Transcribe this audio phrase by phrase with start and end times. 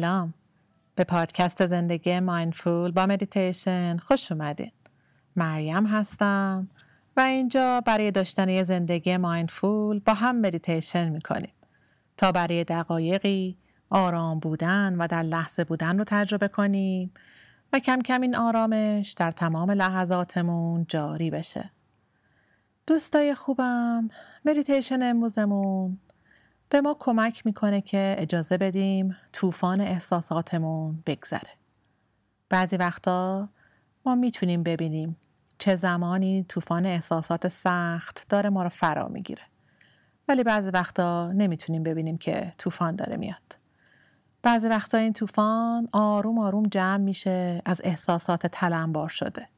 [0.00, 0.34] سلام.
[0.94, 4.72] به پادکست زندگی mindful با مدیتیشن خوش اومدین.
[5.36, 6.68] مریم هستم
[7.16, 11.52] و اینجا برای داشتن یه زندگی mindful با هم مدیتیشن می‌کنیم.
[12.16, 13.58] تا برای دقایقی
[13.90, 17.12] آرام بودن و در لحظه بودن رو تجربه کنیم
[17.72, 21.70] و کم کم این آرامش در تمام لحظاتمون جاری بشه.
[22.86, 24.08] دوستای خوبم
[24.44, 25.98] مدیتیشن امروزمون
[26.70, 31.50] به ما کمک می‌کنه که اجازه بدیم طوفان احساساتمون بگذره.
[32.48, 33.48] بعضی وقتا
[34.06, 35.16] ما می‌تونیم ببینیم
[35.58, 39.42] چه زمانی طوفان احساسات سخت داره ما رو فرا می‌گیره.
[40.28, 43.58] ولی بعضی وقتا نمی‌تونیم ببینیم که طوفان داره میاد.
[44.42, 49.48] بعضی وقتا این طوفان آروم آروم جمع میشه از احساسات تلمبار شده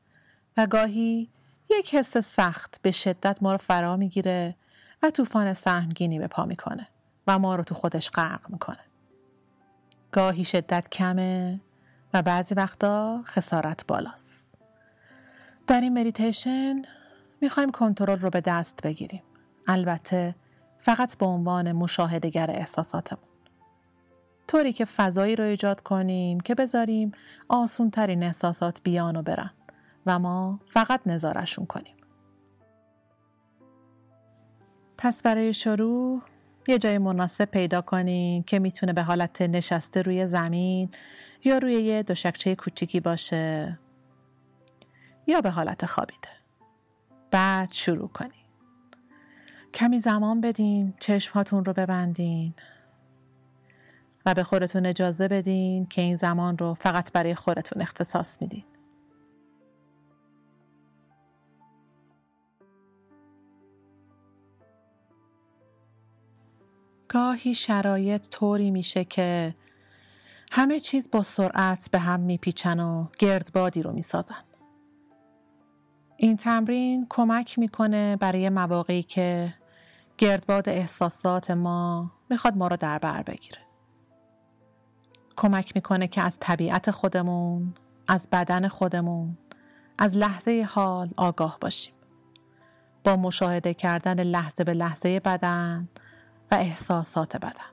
[0.56, 1.30] و گاهی
[1.70, 4.54] یک حس سخت به شدت ما رو فرا می‌گیره
[5.02, 6.88] و طوفان سهمگینی به پا می‌کنه.
[7.27, 8.84] و ما رو تو خودش غرق می‌کنه.
[10.12, 11.61] گاهی شدت کمه
[12.15, 14.55] و بعضی وقتا خسارت بالاست.
[15.67, 16.83] در این مدیتیشن
[17.41, 19.23] می‌خوایم کنترل رو به دست بگیریم.
[19.67, 20.34] البته
[20.78, 23.25] فقط به عنوان مشاهدگر احساساتمون.
[24.48, 27.12] طوری که فضایی رو ایجاد کنیم که بذاریم
[27.48, 29.50] آسون ترین احساسات بیان و برن
[30.06, 31.97] و ما فقط نظارشون کنیم.
[34.98, 36.23] پس برای شروع
[36.68, 40.91] یه جای مناسب پیدا کنین که می‌تونه به حالت نشسته روی زمین
[41.44, 43.78] یا روی یه دوشکچه کوچیکی باشه
[45.27, 46.28] یا به حالت خوابیده.
[47.30, 48.42] بعد شروع کنین.
[49.74, 52.54] کمی زمان بدین چشمهاتون رو ببندین
[54.26, 58.64] و به خودتون اجازه بدین که این زمان رو فقط برای خودتون اختصاص میدین.
[67.12, 69.55] گاهی شرایط طوری میشه که
[70.53, 74.45] همه چیز با سرعت به هم میپیچن و گردبادی رو می‌سازن.
[76.17, 79.55] این تمرین کمک می‌کنه برای مواقعی که
[80.19, 83.59] گردباد احساسات ما می‌خواد ما رو در بر بگیره.
[85.37, 87.75] کمک می‌کنه که از طبیعت خودمون،
[88.09, 89.39] از بدن خودمون،
[89.99, 91.94] از لحظه حال آگاه باشیم.
[93.05, 95.89] با مشاهده کردن لحظه به لحظه بدن
[96.52, 97.72] و احساسات بدن.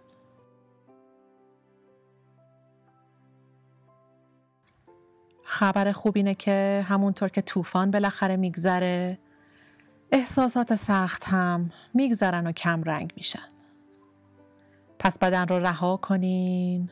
[5.44, 9.20] خبر خوب اینه که همونطور که طوفان بالاخره میگذره
[10.12, 13.50] احساسات سخت هم میگذرن و کم رنگ میشن.
[15.00, 16.90] پس بدن رو رها کنین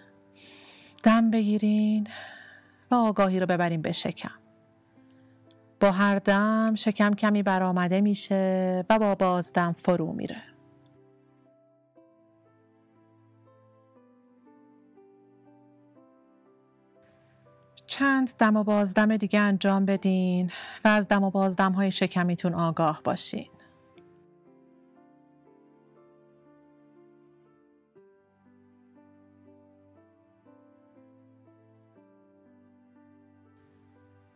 [1.04, 2.08] دم بگیرین
[2.92, 4.40] و آگاهی رو ببرین به شکم.
[5.80, 10.57] با هر دم شکم کمی برآمده میشه و با بازدم فرو میره.
[17.88, 20.52] چند دم و بازدم دیگه انجام بدین
[20.86, 23.50] و از دم و بازدم های شکمیتون آگاه باشین.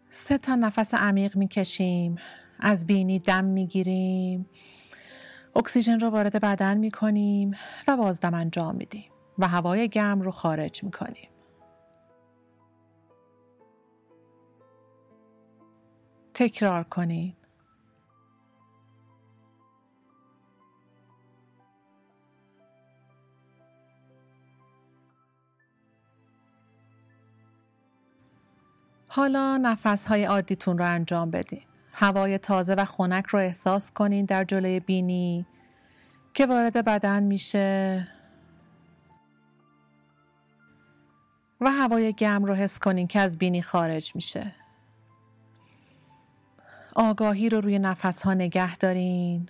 [0.09, 2.16] سه تا نفس عمیق می‌کشیم
[2.59, 4.50] از بینی دم می‌گیریم
[5.56, 7.53] اکسیژن رو وارد بدن می‌کنیم
[7.88, 11.31] و بازدم انجام میدیم و هوای گرم رو خارج می‌کنیم
[16.41, 17.35] تکرار کنید.
[29.07, 31.62] حالا نفس های عادیتون رو انجام بدین.
[31.94, 35.45] هوای تازه و خنک رو احساس کنین در جلوی بینی
[36.33, 38.07] که وارد بدن میشه
[41.62, 44.61] و هوای گرم رو حس کنین که از بینی خارج میشه.
[46.96, 49.50] آگاهی رو روی نفس ها نگه دارین.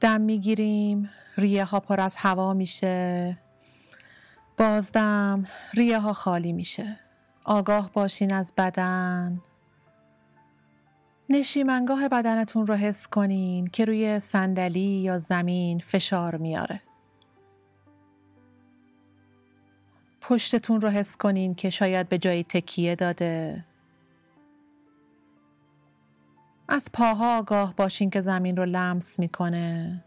[0.00, 1.10] دم می‌گیریم.
[1.36, 3.38] ریه ها پر از هوا میشه.
[4.58, 6.98] بازدم ریه ها خالی میشه.
[7.44, 9.40] آگاه باشین از بدن.
[11.30, 16.82] نشیمنگاه بدنتون رو حس کنین که روی صندلی یا زمین فشار میاره.
[20.20, 23.64] پشتتون رو حس کنین که شاید به جای تکیه داده.
[26.68, 30.04] از پاها آگاه باشین که زمین رو لمس می‌کنه.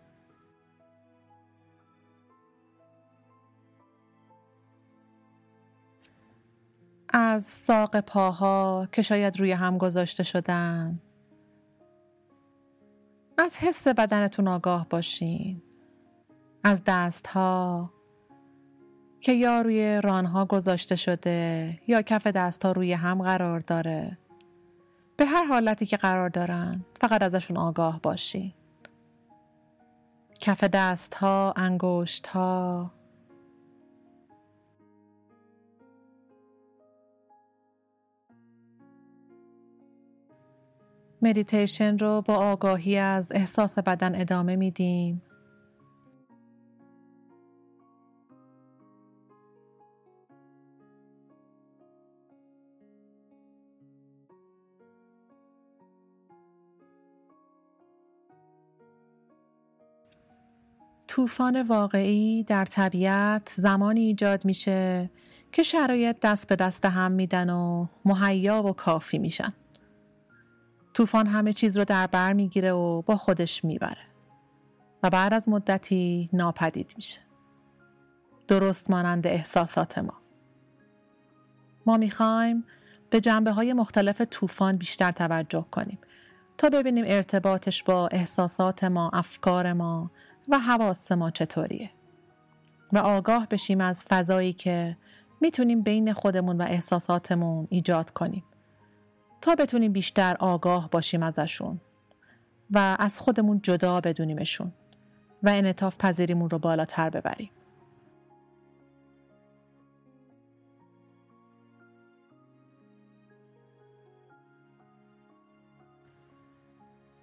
[7.13, 10.99] از ساق پاها که شاید روی هم گذاشته شدن
[13.37, 15.61] از حس بدنتون آگاه باشین.
[16.63, 17.91] از دستها
[19.19, 24.17] که یا روی رانها گذاشته شده یا کف دستها روی هم قرار داره.
[25.17, 28.53] به هر حالتی که قرار دارن فقط ازشون آگاه باشین.
[30.39, 32.91] کف دستها انگشتها
[41.21, 45.21] مدیتیشن رو با آگاهی از احساس بدن ادامه میدیم.
[61.07, 65.09] طوفان واقعی در طبیعت زمانی ایجاد میشه
[65.51, 69.53] که شرایط دست به دست هم میدن و مهیا و کافی میشن.
[70.93, 74.05] طوفان همه چیز رو در بر می‌گیره و با خودش می‌بره.
[75.03, 77.19] و بعد از مدتی ناپدید میشه.
[78.47, 80.13] درست مانند احساسات ما.
[81.85, 82.65] ما می‌خوایم
[83.09, 85.99] به جنبه های مختلف طوفان بیشتر توجه کنیم.
[86.57, 90.11] تا ببینیم ارتباطش با احساسات ما، افکار ما
[90.49, 91.91] و حواس ما چطوریه.
[92.93, 94.97] و آگاه بشیم از فضایی که
[95.41, 98.43] می‌تونیم بین خودمون و احساساتمون ایجاد کنیم.
[99.41, 101.81] تا بتونیم بیشتر آگاه باشیم ازشون
[102.71, 104.71] و از خودمون جدا بدونیمشون
[105.43, 107.49] و انعطاف پذیریمون رو بالاتر ببریم.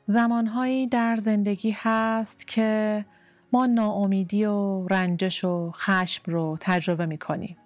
[0.06, 3.04] زمانهایی در زندگی هست که
[3.52, 7.56] ما ناامیدی و رنجش و خشم رو تجربه می کنیم.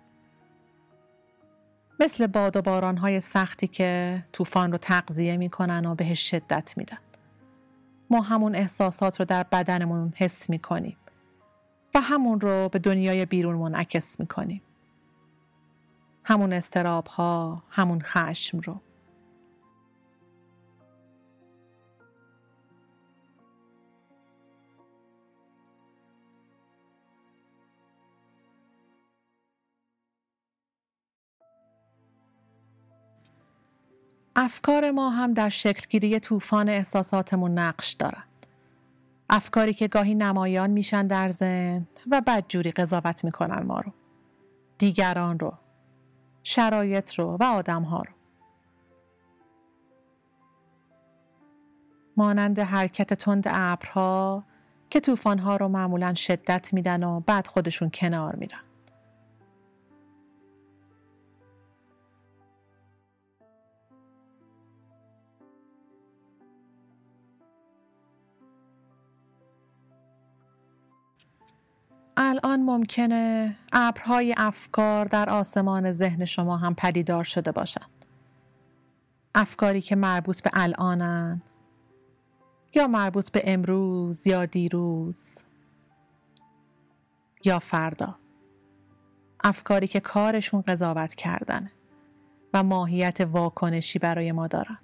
[2.03, 6.99] مثل باد و باران های سختی که طوفان رو تغذیه می‌کنن و بهش شدت میدن.
[8.11, 10.97] ما همون احساسات رو در بدنمون حس می‌کنیم
[11.95, 14.63] و همون رو به دنیای بیرون منعکس می‌کنیم.
[16.25, 18.81] همون استراب ها، همون خشم رو.
[34.37, 38.25] افکار ما هم در شکلگیری طوفان احساساتمون نقش دارن.
[39.31, 43.93] افکاری که گاهی نمایان میشن در ذهن و بدجوری قضاوت می‌کنن ما رو.
[44.79, 45.53] دیگران رو.
[46.43, 48.13] شرایط رو و آدمها رو.
[52.17, 54.45] مانند حرکت تند ابرها
[54.91, 58.61] که طوفانها رو معمولا شدت میدن و بعد خودشون کنار میرن.
[72.33, 78.07] الان ممکنه ابرهای افکار در آسمان ذهن شما هم پدیدار شده باشند.
[79.35, 81.43] افکاری که مربوط به الانن
[82.75, 85.35] یا مربوط به امروز یا دیروز
[87.45, 88.19] یا فردا.
[89.45, 91.71] افکاری که کارشون قضاوت کردن
[92.55, 94.79] و ماهیت واکنشی برای ما دارن.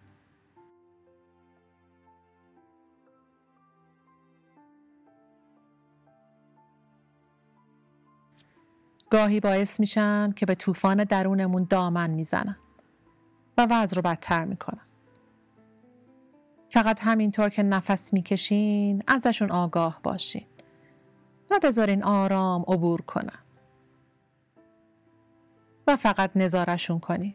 [9.11, 12.57] گاهی باعث میشن که به طوفان درونمون دامن می‌زنن
[13.59, 14.87] و وضع رو بدتر می‌کنن.
[16.71, 20.47] فقط همینطور که نفس می‌کشین ازشون آگاه باشین
[21.51, 23.39] و بذارین آرام عبور کنن
[25.87, 27.35] و فقط نظارشون کنین.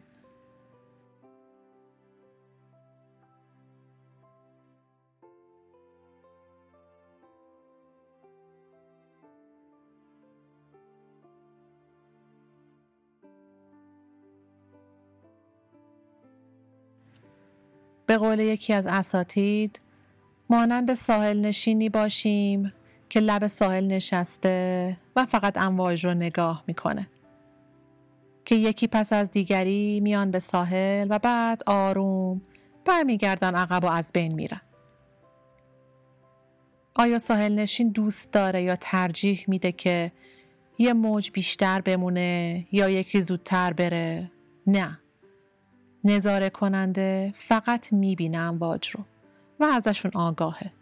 [18.06, 19.80] به قول یکی از اساتید
[20.50, 22.72] مانند ساحل نشینی باشیم
[23.08, 27.08] که لب ساحل نشسته و فقط امواج رو نگاه می‌کنه.
[28.44, 32.42] که یکی پس از دیگری میان به ساحل و بعد آروم
[32.84, 34.60] برمیگردن عقب و از بین میرن.
[36.94, 40.12] آیا ساحل نشین دوست داره یا ترجیح میده که
[40.78, 44.30] یه موج بیشتر بمونه یا یکی زودتر بره؟
[44.66, 45.00] نه.
[46.04, 49.04] نظاره کننده فقط می‌بینه امواج رو
[49.60, 50.72] و ازشون آگاهه.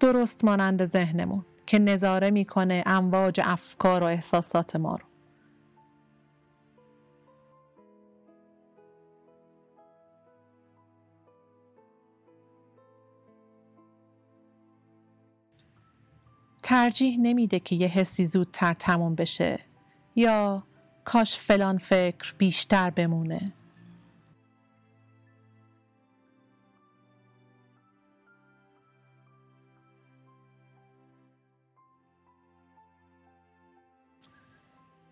[0.00, 5.04] درست مانند ذهنمون که نظاره می‌کنه امواج افکار و احساسات ما رو.
[16.62, 19.60] ترجیح نمیده که یه حسی زودتر تموم بشه
[20.16, 20.62] یا
[21.08, 23.52] کاش فلان فکر بیشتر بمونه.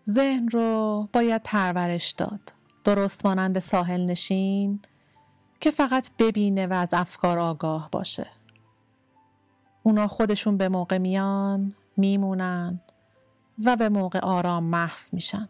[0.09, 2.53] ذهن رو باید پرورش داد.
[2.83, 4.79] درست مانند ساحل نشین
[5.59, 8.27] که فقط ببینه و از افکار آگاه باشه.
[9.83, 12.81] اونا خودشون به موقع میان میمونن
[13.65, 15.49] و به موقع آرام محو میشن.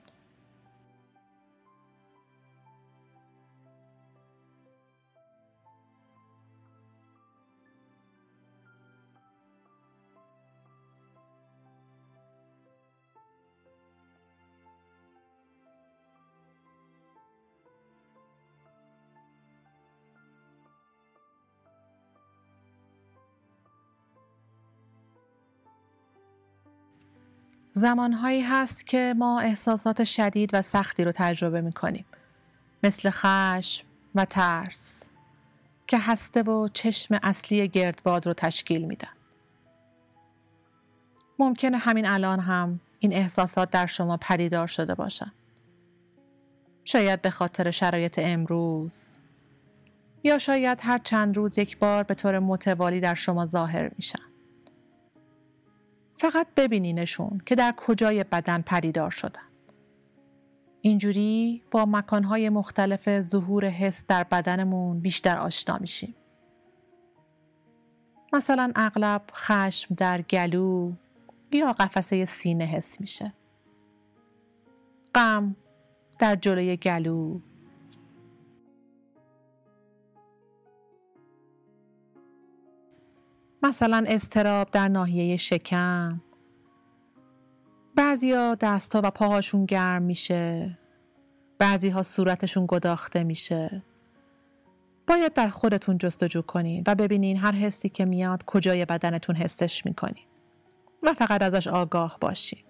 [27.78, 32.06] زمانهایی هست که ما احساسات شدید و سختی رو تجربه می کنیم.
[32.84, 35.04] مثل خشم و ترس
[35.88, 39.08] که هسته و چشم اصلی گردباد رو تشکیل میدن.
[41.40, 45.32] ممکنه همین الان هم این احساسات در شما پدیدار شده باشن.
[46.86, 49.02] شاید به خاطر شرایط امروز
[50.24, 54.37] یا شاید هر چند روز یک بار به طور متوالی در شما ظاهر میشن.
[56.18, 59.42] فقط ببینینشون که در کجای بدن پدیدار شدن.
[60.82, 66.16] اینجوری با مکانهای مختلف ظهور حس در بدنمون بیشتر آشنا میشیم.
[68.34, 70.92] مثلا اغلب خشم در گلو
[71.52, 73.34] یا قفسه سینه حس میشه.
[75.16, 75.56] غم
[76.20, 77.40] در جلوی گلو
[83.68, 86.22] مثلا استراب در ناحیه شکم.
[87.96, 90.78] بعضیا دستها و پاهاشون گرم میشه.
[91.60, 93.84] بعضی ها صورتشون گداخته میشه.
[95.08, 100.26] باید در خودتون جستجو کنین و ببینین هر حسی که میاد کجای بدنتون حسش می‌کنین
[101.04, 102.64] و فقط ازش آگاه باشین.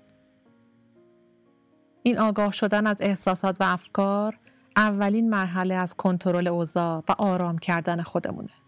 [2.03, 4.39] این آگاه شدن از احساسات و افکار
[4.75, 8.66] اولین مرحله از کنترل اوضاع و آرام کردن خودمونه.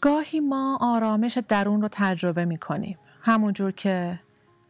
[0.00, 2.98] گاهی ما آرامش درون رو تجربه می کنیم.
[3.20, 4.20] همونجور که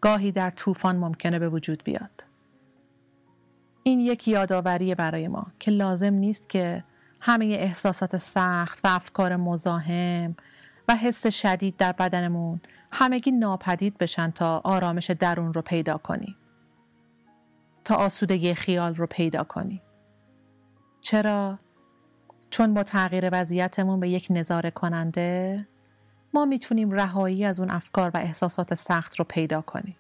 [0.01, 2.25] گاهی در طوفان ممکنه به وجود بیاد.
[3.83, 6.85] این یک یادآوری برای ما که لازم نیست که
[7.21, 10.37] همه احساسات سخت و افکار مزاحم
[10.89, 12.61] و حس شدید در بدنمون
[12.93, 16.37] همگی ناپدید بشن تا آرامش درون رو پیدا کنیم.
[17.85, 19.83] تا آسودگی خیال رو پیدا کنیم.
[21.01, 21.59] چرا؟
[22.51, 25.67] چون با تغییر وضعیتمون به یک نظاره کننده
[26.35, 29.97] ما می‌تونیم رهایی از اون افکار و احساسات سخت رو پیدا کنیم.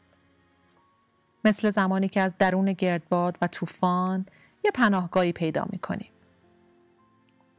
[1.44, 4.26] مثل زمانی که از درون گردباد و طوفان
[4.64, 6.10] یه پناهگاهی پیدا می‌کنیم.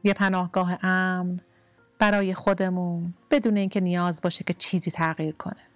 [0.04, 1.40] یه پناهگاه امن
[1.98, 5.69] برای خودمون بدون اینکه نیاز باشه که چیزی تغییر کنه.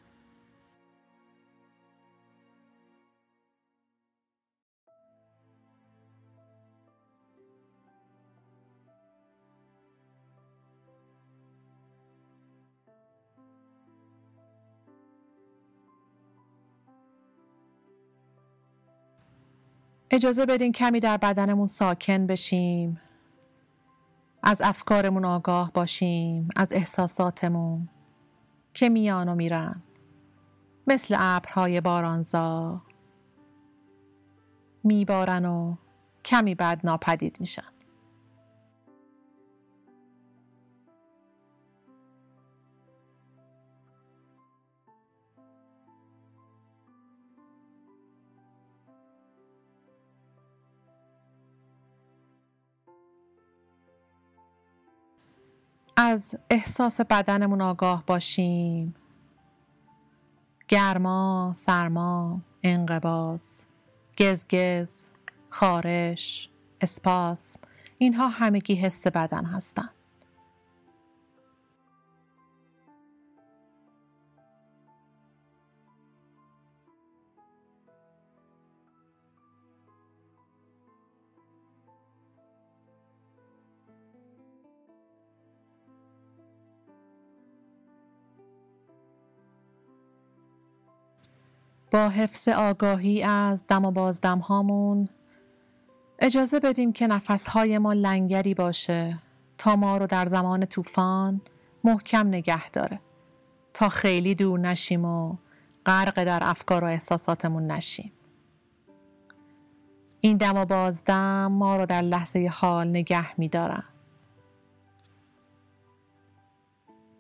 [20.14, 23.00] اجازه بدین کمی در بدنمون ساکن بشیم.
[24.42, 27.88] از افکارمون آگاه باشیم از احساساتمون
[28.74, 29.82] که میان و میرن.
[30.86, 32.82] مثل ابرهای بارانزا.
[34.84, 35.76] میبارن و
[36.24, 37.73] کمی بعد ناپدید میشن.
[55.96, 58.94] از احساس بدنمون آگاه باشیم
[60.68, 63.64] گرما، سرما، انقباز،
[64.18, 64.90] گزگز،
[65.50, 67.56] خارش، اسپاس
[67.98, 69.93] اینها همگی حس بدن هستند.
[91.94, 95.08] با حفظ آگاهی از دم و بازدم هامون.
[96.18, 99.18] اجازه بدیم که نفسهای ما لنگری باشه
[99.58, 101.40] تا ما رو در زمان طوفان
[101.84, 103.00] محکم نگه داره.
[103.74, 105.36] تا خیلی دور نشیم و
[105.86, 108.12] غرق در افکار و احساساتمون نشیم.
[110.20, 113.84] این دم و بازدم ما رو در لحظه حال نگه میدارن.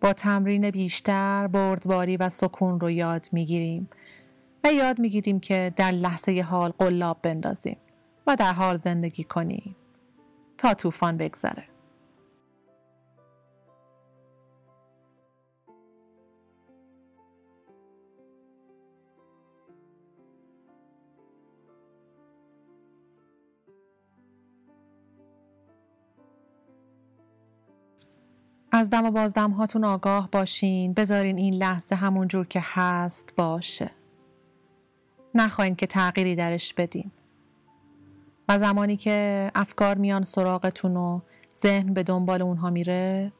[0.00, 3.88] با تمرین بیشتر بردباری و سکون رو یاد می‌گیریم.
[4.64, 7.76] و یاد می‌گیریم که در لحظه حال قلاب بندازیم
[8.26, 9.76] و در حال زندگی کنیم.
[10.58, 11.64] تا طوفان بگذره.
[28.72, 30.92] از دم و بازدم هاتون آگاه باشین.
[30.92, 33.90] بذارین این لحظه همون جور که هست باشه.
[35.34, 37.10] نخواین که تغییری درش بدین.
[38.48, 41.20] و زمانی که افکار میان سراغتون و
[41.62, 43.32] ذهن به دنبال اونها میره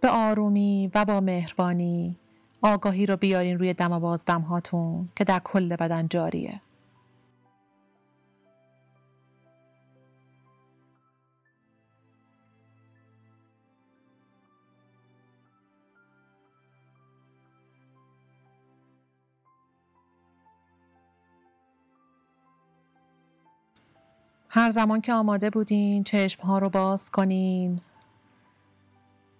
[0.00, 2.16] به آرومی و با مهربانی
[2.62, 6.60] آگاهی رو بیارین روی دم و بازدم هاتون که در کل بدن جاریه.
[24.54, 27.80] هر زمان که آماده بودین چشم ها رو باز کنین.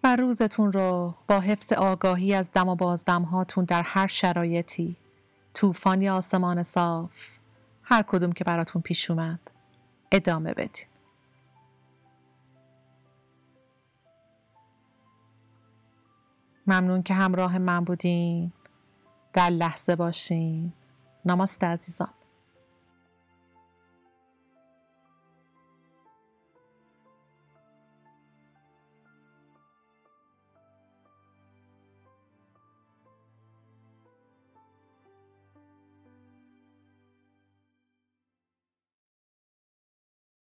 [0.05, 4.97] و روزتون رو با حفظ آگاهی از دم و بازدم هاتون در هر شرایطی
[5.55, 7.39] طوفان یا آسمان صاف
[7.83, 9.41] هر کدوم که براتون پیش اومد
[10.13, 10.87] ادامه بدین.
[16.67, 18.53] ممنون که همراه من بودین.
[19.33, 20.73] در لحظه باشین.
[21.25, 22.22] نماست عزیزان.